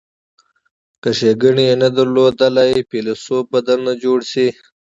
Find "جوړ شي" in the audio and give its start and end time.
4.03-4.47